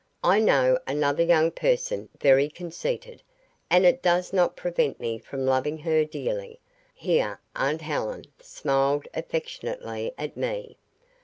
I 0.23 0.39
know 0.39 0.79
another 0.87 1.21
young 1.21 1.51
person 1.51 2.09
very 2.19 2.49
conceited, 2.49 3.21
and 3.69 3.85
it 3.85 4.01
does 4.01 4.33
not 4.33 4.55
prevent 4.55 4.99
me 4.99 5.19
from 5.19 5.45
loving 5.45 5.77
her 5.77 6.03
dearly," 6.05 6.59
here 6.95 7.39
aunt 7.55 7.83
Helen 7.83 8.25
smiled 8.41 9.07
affectionately 9.13 10.15
at 10.17 10.35
me. 10.35 10.79